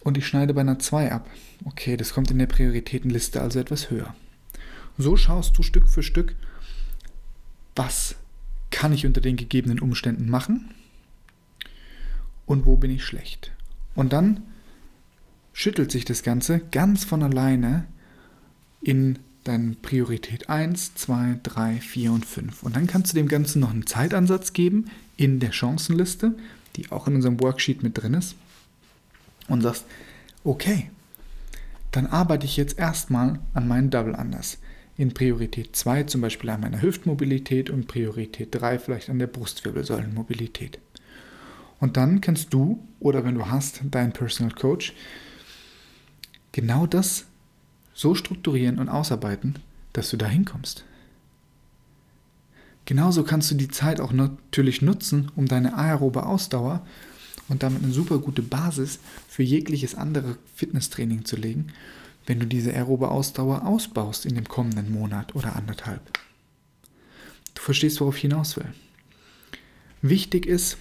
und 0.02 0.18
ich 0.18 0.28
schneide 0.28 0.54
bei 0.54 0.62
einer 0.62 0.80
2 0.80 1.12
ab. 1.12 1.30
Okay, 1.66 1.98
das 1.98 2.14
kommt 2.14 2.32
in 2.32 2.40
der 2.40 2.48
Prioritätenliste 2.48 3.42
also 3.42 3.60
etwas 3.60 3.90
höher. 3.90 4.16
So 4.98 5.18
schaust 5.18 5.58
du 5.58 5.64
Stück 5.64 5.90
für 5.90 6.04
Stück, 6.04 6.36
was 7.76 8.16
kann 8.70 8.94
ich 8.94 9.06
unter 9.06 9.22
den 9.22 9.38
gegebenen 9.38 9.80
Umständen 9.80 10.30
machen 10.30 10.74
und 12.46 12.66
wo 12.66 12.76
bin 12.76 12.92
ich 12.92 13.04
schlecht. 13.04 13.52
Und 13.96 14.14
dann 14.14 14.42
schüttelt 15.54 15.92
sich 15.92 16.04
das 16.04 16.24
Ganze 16.24 16.60
ganz 16.72 17.06
von 17.06 17.24
alleine 17.24 17.86
in 18.82 19.20
deine 19.44 19.76
Priorität 19.82 20.50
1, 20.50 20.96
2, 20.96 21.40
3, 21.44 21.76
4 21.80 22.12
und 22.12 22.26
5. 22.26 22.64
Und 22.64 22.76
dann 22.76 22.88
kannst 22.88 23.14
du 23.14 23.18
dem 23.18 23.28
Ganzen 23.28 23.60
noch 23.60 23.72
einen 23.72 23.88
Zeitansatz 23.88 24.54
geben 24.54 24.86
in 25.16 25.40
der 25.40 25.52
Chancenliste, 25.52 26.36
die 26.76 26.92
auch 26.92 27.08
in 27.08 27.16
unserem 27.16 27.40
Worksheet 27.40 27.84
mit 27.84 27.98
drin 27.98 28.14
ist. 28.14 28.36
Und 29.48 29.62
sagst, 29.62 29.86
okay, 30.44 30.90
dann 31.92 32.08
arbeite 32.08 32.46
ich 32.46 32.58
jetzt 32.58 32.80
erstmal 32.80 33.40
an 33.54 33.68
meinen 33.68 33.90
Double 33.90 34.16
Anders. 34.16 34.58
In 34.96 35.14
Priorität 35.14 35.76
2 35.76 36.04
zum 36.04 36.22
Beispiel 36.22 36.50
an 36.50 36.62
meiner 36.62 36.82
Hüftmobilität 36.82 37.70
und 37.70 37.88
Priorität 37.88 38.50
3 38.52 38.80
vielleicht 38.80 39.10
an 39.10 39.20
der 39.20 39.28
Brustwirbelsäulenmobilität. 39.28 40.80
Und 41.80 41.98
dann 41.98 42.22
kannst 42.22 42.54
du, 42.54 42.80
oder 43.00 43.26
wenn 43.26 43.36
du 43.36 43.48
hast, 43.48 43.82
dein 43.92 44.14
Personal 44.14 44.54
Coach, 44.54 44.94
genau 46.54 46.88
das 46.88 47.26
so 47.94 48.16
strukturieren 48.16 48.80
und 48.80 48.88
ausarbeiten, 48.88 49.60
dass 49.92 50.10
du 50.10 50.18
da 50.18 50.28
hinkommst. 50.28 50.86
Genauso 52.86 53.24
kannst 53.24 53.52
du 53.52 53.56
die 53.56 53.68
Zeit 53.68 54.00
auch 54.00 54.14
natürlich 54.14 54.82
nutzen, 54.82 55.32
um 55.36 55.48
deine 55.48 55.78
aerobe 55.78 56.26
Ausdauer 56.26 56.86
und 57.50 57.64
damit 57.64 57.84
eine 57.84 57.94
super 57.94 58.20
gute 58.20 58.42
Basis 58.42 59.00
für 59.28 59.44
jegliches 59.44 59.96
andere 59.96 60.38
Fitnesstraining 60.56 61.26
zu 61.26 61.36
legen, 61.36 61.68
wenn 62.26 62.40
du 62.40 62.48
diese 62.48 62.74
aerobe 62.74 63.10
Ausdauer 63.10 63.66
ausbaust 63.66 64.26
in 64.26 64.36
dem 64.36 64.48
kommenden 64.48 64.92
Monat 64.92 65.36
oder 65.36 65.56
anderthalb. 65.56 66.02
Du 67.54 67.62
verstehst, 67.62 68.00
worauf 68.02 68.16
ich 68.16 68.22
hinaus 68.22 68.58
will. 68.58 68.74
Wichtig 70.02 70.46
ist, 70.46 70.78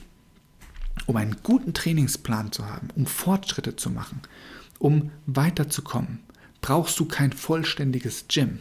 um 1.07 1.17
einen 1.17 1.37
guten 1.43 1.75
Trainingsplan 1.75 2.53
zu 2.53 2.67
haben, 2.67 2.89
um 2.97 3.07
Fortschritte 3.07 3.77
zu 3.77 3.91
machen, 3.91 4.21
um 4.83 5.13
weiterzukommen, 5.27 6.19
brauchst 6.61 6.99
du 6.99 7.05
kein 7.05 7.33
vollständiges 7.33 8.27
Gym. 8.27 8.59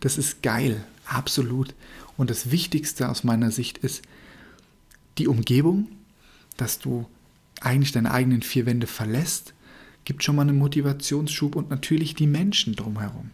Das 0.00 0.18
ist 0.18 0.42
geil, 0.42 0.84
absolut. 1.06 1.74
Und 2.16 2.28
das 2.28 2.50
Wichtigste 2.50 3.08
aus 3.08 3.22
meiner 3.22 3.52
Sicht 3.52 3.78
ist 3.78 4.02
die 5.16 5.28
Umgebung, 5.28 5.86
dass 6.56 6.80
du 6.80 7.06
eigentlich 7.60 7.92
deine 7.92 8.10
eigenen 8.10 8.42
vier 8.42 8.66
Wände 8.66 8.88
verlässt, 8.88 9.54
gibt 10.04 10.24
schon 10.24 10.34
mal 10.34 10.42
einen 10.42 10.58
Motivationsschub 10.58 11.54
und 11.54 11.70
natürlich 11.70 12.16
die 12.16 12.26
Menschen 12.26 12.74
drumherum. 12.74 13.30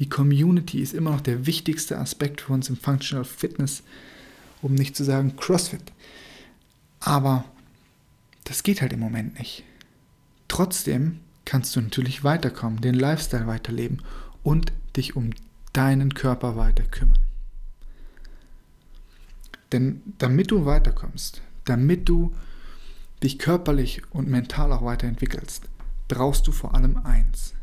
Die 0.00 0.08
Community 0.08 0.80
ist 0.80 0.92
immer 0.92 1.12
noch 1.12 1.22
der 1.22 1.46
wichtigste 1.46 1.98
Aspekt 1.98 2.42
für 2.42 2.52
uns 2.52 2.68
im 2.68 2.76
Functional 2.76 3.24
Fitness, 3.24 3.82
um 4.60 4.74
nicht 4.74 4.96
zu 4.96 5.02
sagen 5.02 5.36
CrossFit. 5.36 5.92
Aber 7.00 7.46
das 8.44 8.62
geht 8.62 8.82
halt 8.82 8.92
im 8.92 9.00
Moment 9.00 9.38
nicht. 9.38 9.64
Trotzdem 10.46 11.20
kannst 11.44 11.76
du 11.76 11.80
natürlich 11.80 12.24
weiterkommen, 12.24 12.80
den 12.80 12.94
Lifestyle 12.94 13.46
weiterleben 13.46 14.02
und 14.42 14.72
dich 14.96 15.16
um 15.16 15.30
deinen 15.72 16.14
Körper 16.14 16.56
weiter 16.56 16.84
kümmern. 16.84 17.18
Denn 19.72 20.02
damit 20.18 20.50
du 20.50 20.66
weiterkommst, 20.66 21.42
damit 21.64 22.08
du 22.08 22.32
dich 23.22 23.38
körperlich 23.38 24.02
und 24.10 24.28
mental 24.28 24.72
auch 24.72 24.84
weiterentwickelst, 24.84 25.68
brauchst 26.08 26.46
du 26.46 26.52
vor 26.52 26.74
allem 26.74 26.98
eins. 26.98 27.54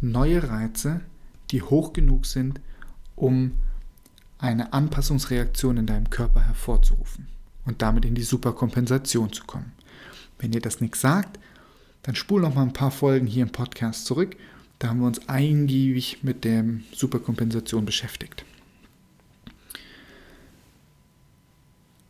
Neue 0.00 0.48
Reize, 0.48 1.00
die 1.50 1.62
hoch 1.62 1.92
genug 1.92 2.26
sind, 2.26 2.60
um 3.14 3.52
eine 4.38 4.72
Anpassungsreaktion 4.72 5.76
in 5.76 5.86
deinem 5.86 6.10
Körper 6.10 6.40
hervorzurufen 6.40 7.28
und 7.64 7.82
damit 7.82 8.04
in 8.04 8.14
die 8.14 8.22
Superkompensation 8.22 9.32
zu 9.32 9.44
kommen. 9.44 9.72
Wenn 10.38 10.52
dir 10.52 10.60
das 10.60 10.80
nichts 10.80 11.00
sagt, 11.00 11.38
dann 12.02 12.14
spul 12.14 12.40
noch 12.40 12.54
mal 12.54 12.62
ein 12.62 12.72
paar 12.72 12.90
Folgen 12.90 13.26
hier 13.26 13.42
im 13.42 13.52
Podcast 13.52 14.06
zurück. 14.06 14.36
Da 14.78 14.88
haben 14.88 15.00
wir 15.00 15.06
uns 15.06 15.28
eingiebig 15.28 16.18
mit 16.22 16.44
der 16.44 16.64
Superkompensation 16.92 17.84
beschäftigt. 17.84 18.44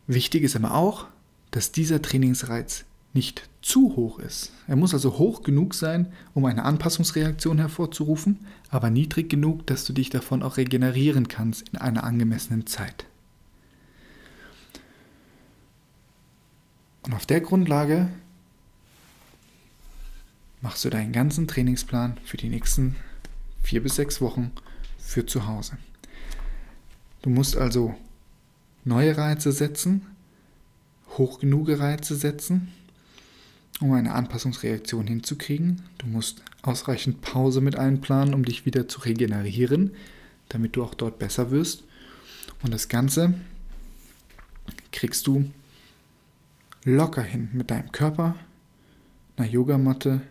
Wichtig 0.07 0.43
ist 0.43 0.55
aber 0.55 0.73
auch, 0.73 1.07
dass 1.51 1.71
dieser 1.71 2.01
Trainingsreiz 2.01 2.85
nicht 3.13 3.49
zu 3.61 3.95
hoch 3.95 4.19
ist. 4.19 4.51
Er 4.67 4.75
muss 4.75 4.93
also 4.93 5.17
hoch 5.17 5.43
genug 5.43 5.73
sein, 5.73 6.11
um 6.33 6.45
eine 6.45 6.63
Anpassungsreaktion 6.63 7.57
hervorzurufen, 7.57 8.39
aber 8.69 8.89
niedrig 8.89 9.29
genug, 9.29 9.65
dass 9.67 9.85
du 9.85 9.93
dich 9.93 10.09
davon 10.09 10.43
auch 10.43 10.57
regenerieren 10.57 11.27
kannst 11.27 11.69
in 11.69 11.79
einer 11.79 12.03
angemessenen 12.03 12.67
Zeit. 12.67 13.05
Und 17.03 17.13
auf 17.13 17.25
der 17.25 17.41
Grundlage 17.41 18.09
machst 20.61 20.83
du 20.85 20.89
deinen 20.89 21.13
ganzen 21.13 21.47
Trainingsplan 21.47 22.17
für 22.23 22.37
die 22.37 22.49
nächsten 22.49 22.95
vier 23.61 23.81
bis 23.81 23.95
sechs 23.95 24.21
Wochen 24.21 24.51
für 24.97 25.25
zu 25.25 25.47
Hause. 25.47 25.77
Du 27.21 27.29
musst 27.29 27.57
also 27.57 27.95
neue 28.85 29.17
Reize 29.17 29.51
setzen, 29.51 30.05
hoch 31.17 31.39
genug 31.39 31.69
Reize 31.69 32.15
setzen, 32.15 32.69
um 33.81 33.91
eine 33.93 34.13
Anpassungsreaktion 34.13 35.07
hinzukriegen. 35.07 35.81
Du 35.97 36.07
musst 36.07 36.43
ausreichend 36.61 37.21
Pause 37.21 37.61
mit 37.61 37.77
einplanen, 37.77 38.33
um 38.33 38.43
dich 38.43 38.65
wieder 38.65 38.87
zu 38.87 39.01
regenerieren, 39.01 39.91
damit 40.49 40.75
du 40.75 40.83
auch 40.83 40.93
dort 40.93 41.19
besser 41.19 41.51
wirst. 41.51 41.83
Und 42.61 42.73
das 42.73 42.89
Ganze 42.89 43.33
kriegst 44.91 45.27
du 45.27 45.49
locker 46.83 47.23
hin 47.23 47.49
mit 47.53 47.71
deinem 47.71 47.91
Körper, 47.91 48.35
einer 49.37 49.47
Yogamatte, 49.47 50.21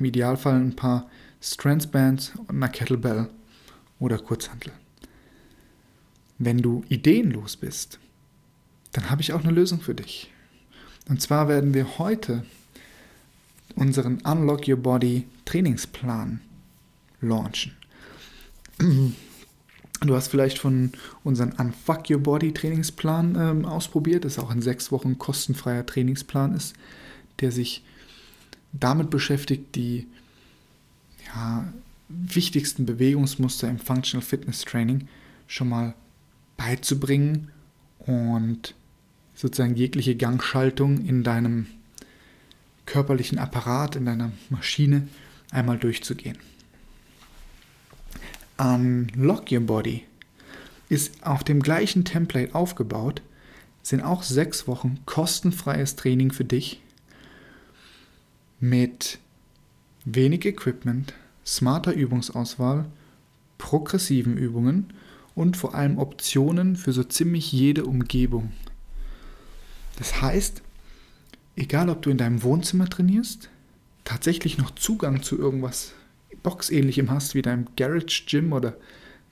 im 0.00 0.06
Idealfall 0.06 0.56
ein 0.56 0.74
paar 0.74 1.08
Strandsbands 1.40 2.32
und 2.36 2.50
einer 2.50 2.68
Kettlebell 2.68 3.28
oder 3.98 4.18
Kurzhantel. 4.18 4.72
Wenn 6.38 6.58
du 6.58 6.82
ideenlos 6.88 7.56
bist, 7.56 7.98
dann 8.92 9.10
habe 9.10 9.22
ich 9.22 9.32
auch 9.32 9.44
eine 9.44 9.52
Lösung 9.52 9.80
für 9.80 9.94
dich. 9.94 10.30
Und 11.08 11.20
zwar 11.20 11.48
werden 11.48 11.74
wir 11.74 11.98
heute 11.98 12.44
unseren 13.76 14.20
Unlock 14.22 14.66
Your 14.66 14.78
Body 14.78 15.26
Trainingsplan 15.44 16.40
launchen. 17.20 17.72
Du 18.78 20.14
hast 20.14 20.28
vielleicht 20.28 20.58
von 20.58 20.92
unserem 21.24 21.52
Unfuck 21.58 22.08
Your 22.10 22.20
Body 22.20 22.52
Trainingsplan 22.52 23.36
ähm, 23.38 23.64
ausprobiert, 23.66 24.24
das 24.24 24.38
auch 24.38 24.50
ein 24.50 24.62
sechs 24.62 24.90
Wochen 24.90 25.18
kostenfreier 25.18 25.84
Trainingsplan 25.84 26.54
ist, 26.54 26.74
der 27.40 27.52
sich 27.52 27.84
damit 28.72 29.10
beschäftigt, 29.10 29.74
die 29.74 30.06
ja, 31.34 31.72
wichtigsten 32.08 32.86
Bewegungsmuster 32.86 33.68
im 33.68 33.78
Functional 33.78 34.26
Fitness 34.26 34.62
Training 34.62 35.08
schon 35.46 35.68
mal 35.68 35.94
beizubringen 36.56 37.50
und 37.98 38.74
sozusagen 39.34 39.76
jegliche 39.76 40.16
Gangschaltung 40.16 41.04
in 41.04 41.22
deinem 41.22 41.66
körperlichen 42.86 43.38
Apparat, 43.38 43.96
in 43.96 44.04
deiner 44.04 44.32
Maschine 44.48 45.08
einmal 45.50 45.78
durchzugehen. 45.78 46.38
Unlock 48.58 49.50
Your 49.50 49.60
Body 49.60 50.04
ist 50.88 51.24
auf 51.24 51.44
dem 51.44 51.62
gleichen 51.62 52.04
Template 52.04 52.54
aufgebaut, 52.54 53.22
sind 53.82 54.02
auch 54.02 54.22
sechs 54.22 54.66
Wochen 54.66 54.98
kostenfreies 55.06 55.96
Training 55.96 56.32
für 56.32 56.44
dich 56.44 56.80
mit 58.60 59.18
wenig 60.04 60.44
Equipment, 60.44 61.14
smarter 61.44 61.92
Übungsauswahl, 61.92 62.86
progressiven 63.58 64.36
Übungen 64.36 64.92
und 65.34 65.56
vor 65.56 65.74
allem 65.74 65.98
Optionen 65.98 66.76
für 66.76 66.92
so 66.92 67.02
ziemlich 67.02 67.52
jede 67.52 67.84
Umgebung. 67.84 68.52
Das 69.96 70.20
heißt, 70.20 70.62
egal 71.56 71.88
ob 71.88 72.02
du 72.02 72.10
in 72.10 72.18
deinem 72.18 72.42
Wohnzimmer 72.42 72.88
trainierst, 72.88 73.48
tatsächlich 74.04 74.58
noch 74.58 74.70
Zugang 74.72 75.22
zu 75.22 75.38
irgendwas 75.38 75.92
Boxähnlichem 76.42 77.10
hast, 77.10 77.34
wie 77.34 77.42
deinem 77.42 77.66
Garage 77.76 78.24
Gym 78.26 78.52
oder 78.52 78.76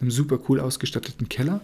einem 0.00 0.10
super 0.10 0.38
cool 0.48 0.60
ausgestatteten 0.60 1.28
Keller, 1.28 1.60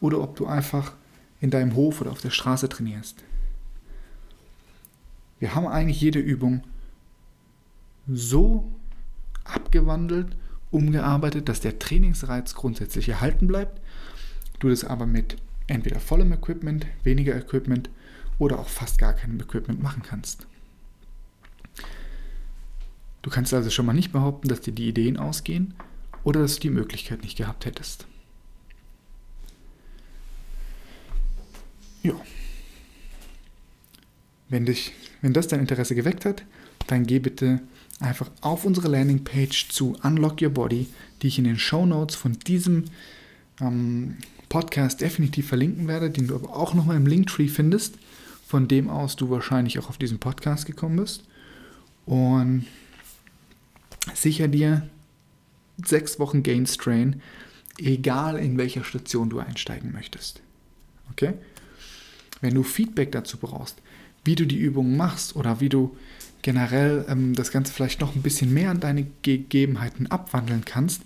oder 0.00 0.20
ob 0.20 0.36
du 0.36 0.46
einfach 0.46 0.92
in 1.40 1.50
deinem 1.50 1.74
Hof 1.74 2.00
oder 2.00 2.12
auf 2.12 2.20
der 2.20 2.30
Straße 2.30 2.68
trainierst. 2.68 3.24
Wir 5.38 5.54
haben 5.54 5.66
eigentlich 5.66 6.00
jede 6.00 6.18
Übung 6.18 6.62
so 8.06 8.72
abgewandelt, 9.44 10.36
umgearbeitet, 10.70 11.48
dass 11.48 11.60
der 11.60 11.78
Trainingsreiz 11.78 12.54
grundsätzlich 12.54 13.08
erhalten 13.08 13.46
bleibt. 13.46 13.80
Du 14.58 14.68
das 14.68 14.84
aber 14.84 15.06
mit 15.06 15.36
entweder 15.66 16.00
vollem 16.00 16.32
Equipment, 16.32 16.86
weniger 17.02 17.36
Equipment 17.36 17.90
oder 18.38 18.58
auch 18.58 18.68
fast 18.68 18.98
gar 18.98 19.14
keinem 19.14 19.40
Equipment 19.40 19.82
machen 19.82 20.02
kannst. 20.02 20.46
Du 23.22 23.30
kannst 23.30 23.52
also 23.52 23.70
schon 23.70 23.86
mal 23.86 23.92
nicht 23.92 24.12
behaupten, 24.12 24.48
dass 24.48 24.60
dir 24.60 24.72
die 24.72 24.88
Ideen 24.88 25.16
ausgehen 25.16 25.74
oder 26.22 26.40
dass 26.40 26.54
du 26.54 26.60
die 26.60 26.70
Möglichkeit 26.70 27.22
nicht 27.22 27.36
gehabt 27.36 27.66
hättest. 27.66 28.06
Ja. 32.02 32.14
Wenn, 34.48 34.64
dich, 34.64 34.92
wenn 35.22 35.32
das 35.32 35.48
dein 35.48 35.60
Interesse 35.60 35.96
geweckt 35.96 36.24
hat, 36.24 36.44
dann 36.86 37.04
geh 37.04 37.18
bitte 37.18 37.62
einfach 38.00 38.30
auf 38.40 38.64
unsere 38.64 38.88
Landingpage 38.88 39.68
zu 39.68 39.96
Unlock 40.02 40.42
Your 40.42 40.50
Body, 40.50 40.88
die 41.22 41.28
ich 41.28 41.38
in 41.38 41.44
den 41.44 41.58
Show 41.58 41.86
Notes 41.86 42.14
von 42.14 42.32
diesem 42.32 42.84
ähm, 43.60 44.18
Podcast 44.48 45.00
definitiv 45.00 45.48
verlinken 45.48 45.88
werde, 45.88 46.10
den 46.10 46.28
du 46.28 46.34
aber 46.34 46.54
auch 46.54 46.74
nochmal 46.74 46.96
im 46.96 47.06
Linktree 47.06 47.48
findest, 47.48 47.98
von 48.46 48.68
dem 48.68 48.88
aus 48.88 49.16
du 49.16 49.30
wahrscheinlich 49.30 49.78
auch 49.78 49.88
auf 49.88 49.98
diesen 49.98 50.18
Podcast 50.18 50.66
gekommen 50.66 50.96
bist. 50.96 51.24
Und 52.04 52.66
sicher 54.14 54.48
dir 54.48 54.88
sechs 55.84 56.18
Wochen 56.18 56.42
Gain 56.42 56.66
Strain, 56.66 57.20
egal 57.78 58.38
in 58.38 58.56
welcher 58.56 58.84
Station 58.84 59.30
du 59.30 59.40
einsteigen 59.40 59.92
möchtest. 59.92 60.40
Okay? 61.10 61.34
Wenn 62.40 62.54
du 62.54 62.62
Feedback 62.62 63.12
dazu 63.12 63.38
brauchst, 63.38 63.76
wie 64.24 64.34
du 64.34 64.46
die 64.46 64.58
Übungen 64.58 64.96
machst 64.96 65.36
oder 65.36 65.60
wie 65.60 65.68
du 65.68 65.96
generell 66.42 67.04
ähm, 67.08 67.34
das 67.34 67.50
Ganze 67.50 67.72
vielleicht 67.72 68.00
noch 68.00 68.14
ein 68.14 68.22
bisschen 68.22 68.52
mehr 68.52 68.70
an 68.70 68.80
deine 68.80 69.06
Gegebenheiten 69.22 70.06
abwandeln 70.10 70.64
kannst, 70.64 71.02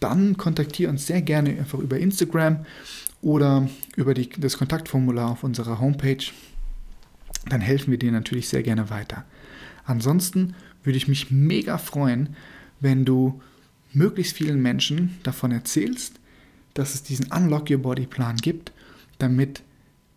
dann 0.00 0.36
kontaktiere 0.36 0.90
uns 0.90 1.06
sehr 1.06 1.22
gerne 1.22 1.50
einfach 1.50 1.78
über 1.78 1.98
Instagram 1.98 2.66
oder 3.22 3.68
über 3.96 4.14
die, 4.14 4.28
das 4.28 4.58
Kontaktformular 4.58 5.30
auf 5.30 5.44
unserer 5.44 5.80
Homepage. 5.80 6.24
Dann 7.48 7.60
helfen 7.60 7.90
wir 7.90 7.98
dir 7.98 8.12
natürlich 8.12 8.48
sehr 8.48 8.62
gerne 8.62 8.90
weiter. 8.90 9.24
Ansonsten 9.84 10.54
würde 10.82 10.96
ich 10.96 11.08
mich 11.08 11.30
mega 11.30 11.78
freuen, 11.78 12.36
wenn 12.80 13.04
du 13.04 13.40
möglichst 13.92 14.36
vielen 14.36 14.60
Menschen 14.60 15.18
davon 15.22 15.52
erzählst, 15.52 16.20
dass 16.74 16.94
es 16.94 17.02
diesen 17.02 17.32
Unlock 17.32 17.70
Your 17.70 17.78
Body 17.78 18.06
Plan 18.06 18.36
gibt, 18.36 18.72
damit 19.18 19.62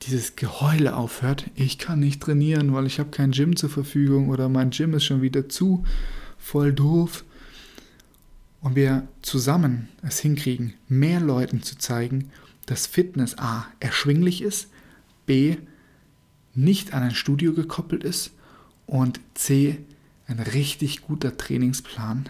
dieses 0.03 0.35
Geheule 0.35 0.95
aufhört. 0.95 1.49
Ich 1.55 1.77
kann 1.77 1.99
nicht 1.99 2.21
trainieren, 2.21 2.73
weil 2.73 2.85
ich 2.85 2.99
habe 2.99 3.09
kein 3.09 3.31
Gym 3.31 3.55
zur 3.55 3.69
Verfügung 3.69 4.29
oder 4.29 4.49
mein 4.49 4.69
Gym 4.69 4.93
ist 4.93 5.05
schon 5.05 5.21
wieder 5.21 5.49
zu, 5.49 5.83
voll 6.37 6.73
doof. 6.73 7.25
Und 8.61 8.75
wir 8.75 9.07
zusammen 9.21 9.89
es 10.01 10.19
hinkriegen, 10.19 10.73
mehr 10.87 11.19
Leuten 11.19 11.63
zu 11.63 11.77
zeigen, 11.77 12.31
dass 12.65 12.87
Fitness 12.87 13.37
A 13.37 13.65
erschwinglich 13.79 14.41
ist, 14.41 14.69
B 15.25 15.57
nicht 16.53 16.93
an 16.93 17.03
ein 17.03 17.15
Studio 17.15 17.53
gekoppelt 17.53 18.03
ist 18.03 18.31
und 18.87 19.19
C 19.35 19.77
ein 20.27 20.39
richtig 20.39 21.03
guter 21.03 21.37
Trainingsplan 21.37 22.29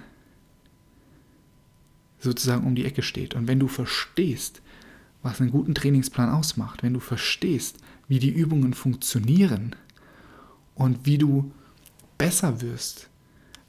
sozusagen 2.20 2.66
um 2.66 2.76
die 2.76 2.86
Ecke 2.86 3.04
steht. 3.04 3.36
Und 3.36 3.48
wenn 3.48 3.60
du 3.60 3.68
verstehst, 3.68 4.62
was 5.24 5.42
einen 5.42 5.52
guten 5.52 5.76
Trainingsplan 5.76 6.30
ausmacht, 6.30 6.84
wenn 6.84 6.94
du 6.94 7.00
verstehst, 7.00 7.78
wie 8.08 8.20
die 8.20 8.30
Übungen 8.30 8.74
funktionieren 8.74 9.76
und 10.76 11.06
wie 11.06 11.18
du 11.18 11.52
besser 12.18 12.62
wirst, 12.62 13.10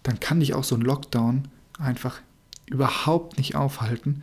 dann 0.03 0.21
kann 0.21 0.41
dich 0.41 0.55
auch 0.55 0.65
so 0.65 0.75
ein 0.75 0.81
Lockdown 0.81 1.49
einfach 1.79 2.21
überhaupt 2.67 3.39
nicht 3.39 3.55
aufhalten, 3.55 4.23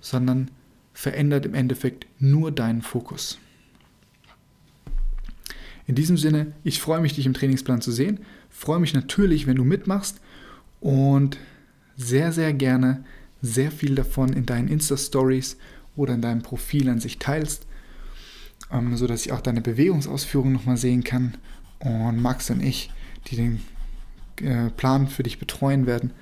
sondern 0.00 0.50
verändert 0.92 1.46
im 1.46 1.54
Endeffekt 1.54 2.06
nur 2.18 2.50
deinen 2.50 2.82
Fokus. 2.82 3.38
In 5.86 5.94
diesem 5.94 6.16
Sinne, 6.16 6.52
ich 6.64 6.80
freue 6.80 7.00
mich, 7.00 7.14
dich 7.14 7.26
im 7.26 7.34
Trainingsplan 7.34 7.80
zu 7.80 7.92
sehen. 7.92 8.20
Freue 8.50 8.78
mich 8.78 8.94
natürlich, 8.94 9.46
wenn 9.46 9.56
du 9.56 9.64
mitmachst 9.64 10.20
und 10.80 11.38
sehr, 11.96 12.32
sehr 12.32 12.52
gerne 12.52 13.04
sehr 13.40 13.72
viel 13.72 13.96
davon 13.96 14.32
in 14.32 14.46
deinen 14.46 14.68
Insta-Stories 14.68 15.56
oder 15.96 16.14
in 16.14 16.22
deinem 16.22 16.42
Profil 16.42 16.88
an 16.88 17.00
sich 17.00 17.18
teilst, 17.18 17.66
ähm, 18.70 18.96
sodass 18.96 19.26
ich 19.26 19.32
auch 19.32 19.40
deine 19.40 19.60
Bewegungsausführung 19.60 20.52
nochmal 20.52 20.76
sehen 20.76 21.04
kann. 21.04 21.36
Und 21.78 22.20
Max 22.20 22.50
und 22.50 22.62
ich, 22.62 22.90
die 23.28 23.36
den 23.36 23.60
äh, 24.40 24.70
Plan 24.70 25.08
für 25.08 25.22
dich 25.22 25.38
betreuen 25.38 25.86
werden, 25.86 26.12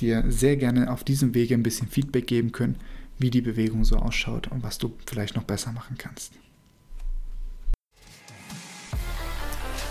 dir 0.00 0.24
sehr 0.28 0.56
gerne 0.56 0.90
auf 0.90 1.04
diesem 1.04 1.34
Wege 1.34 1.54
ein 1.54 1.62
bisschen 1.62 1.88
Feedback 1.88 2.26
geben 2.26 2.52
können, 2.52 2.76
wie 3.18 3.30
die 3.30 3.42
Bewegung 3.42 3.84
so 3.84 3.96
ausschaut 3.96 4.48
und 4.48 4.62
was 4.62 4.78
du 4.78 4.94
vielleicht 5.06 5.36
noch 5.36 5.44
besser 5.44 5.72
machen 5.72 5.96
kannst. 5.98 6.32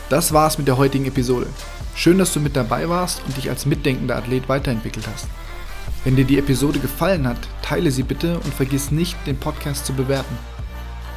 Das 0.10 0.34
war's 0.34 0.58
mit 0.58 0.67
der 0.67 0.78
heutigen 0.78 1.06
Episode. 1.06 1.47
Schön, 1.95 2.17
dass 2.17 2.34
du 2.34 2.39
mit 2.39 2.56
dabei 2.56 2.89
warst 2.89 3.23
und 3.26 3.38
dich 3.38 3.49
als 3.49 3.65
mitdenkender 3.65 4.15
Athlet 4.15 4.49
weiterentwickelt 4.49 5.08
hast. 5.08 5.28
Wenn 6.04 6.18
dir 6.18 6.26
die 6.26 6.38
Episode 6.38 6.80
gefallen 6.80 7.26
hat, 7.26 7.38
teile 7.62 7.89
sie 7.89 8.04
bitte 8.04 8.38
und 8.39 8.54
vergiss 8.54 8.92
nicht, 8.92 9.16
den 9.26 9.38
Podcast 9.38 9.86
zu 9.86 9.94
bewerten. 9.94 10.38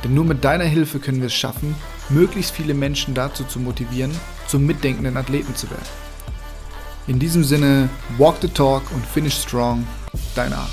Denn 0.05 0.15
nur 0.15 0.25
mit 0.25 0.45
deiner 0.45 0.65
Hilfe 0.65 1.01
können 1.01 1.19
wir 1.19 1.27
es 1.27 1.35
schaffen, 1.35 1.75
möglichst 2.09 2.53
viele 2.53 2.75
Menschen 2.75 3.13
dazu 3.13 3.43
zu 3.45 3.59
motivieren, 3.59 4.13
zum 4.47 4.65
mitdenkenden 4.65 5.17
Athleten 5.17 5.57
zu 5.57 5.69
werden. 5.71 5.89
In 7.09 7.19
diesem 7.19 7.43
Sinne, 7.43 7.89
walk 8.17 8.37
the 8.41 8.49
talk 8.49 8.83
und 8.93 9.05
finish 9.05 9.35
strong, 9.35 9.85
dein 10.37 10.53
Art. 10.53 10.71